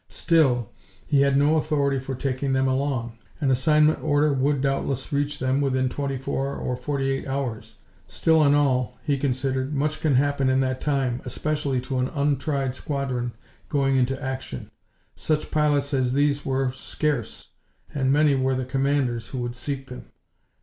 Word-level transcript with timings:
Still, 0.09 0.71
he 1.05 1.21
had 1.21 1.37
no 1.37 1.57
authority 1.57 1.99
for 1.99 2.15
taking 2.15 2.53
them 2.53 2.67
along. 2.67 3.19
An 3.39 3.51
assignment 3.51 4.01
order 4.03 4.33
would 4.33 4.59
doubtless 4.61 5.13
reach 5.13 5.37
them 5.37 5.61
within 5.61 5.89
twenty 5.89 6.17
four 6.17 6.55
or 6.55 6.75
forty 6.75 7.11
eight 7.11 7.27
hours. 7.27 7.75
Still 8.07 8.41
and 8.41 8.55
all, 8.55 8.97
he 9.03 9.15
considered, 9.15 9.75
much 9.75 10.01
can 10.01 10.15
happen 10.15 10.49
in 10.49 10.59
that 10.61 10.81
time 10.81 11.21
especially 11.23 11.79
to 11.81 11.99
an 11.99 12.07
untried 12.15 12.73
squadron 12.73 13.33
going 13.69 13.95
into 13.95 14.19
action. 14.19 14.71
Such 15.13 15.51
pilots 15.51 15.93
as 15.93 16.13
these 16.13 16.43
were 16.43 16.71
scarce, 16.71 17.49
and 17.93 18.11
many 18.11 18.33
were 18.33 18.55
the 18.55 18.65
commanders 18.65 19.27
who 19.27 19.37
would 19.43 19.53
seek 19.53 19.85
them. 19.85 20.05